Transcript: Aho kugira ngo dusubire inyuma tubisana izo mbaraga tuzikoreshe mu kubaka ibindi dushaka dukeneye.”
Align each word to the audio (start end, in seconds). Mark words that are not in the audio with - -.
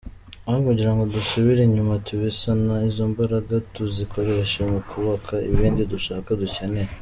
Aho 0.47 0.57
kugira 0.67 0.91
ngo 0.93 1.03
dusubire 1.13 1.61
inyuma 1.65 1.93
tubisana 2.05 2.73
izo 2.89 3.03
mbaraga 3.11 3.55
tuzikoreshe 3.75 4.59
mu 4.71 4.79
kubaka 4.89 5.33
ibindi 5.49 5.81
dushaka 5.93 6.29
dukeneye.” 6.41 6.89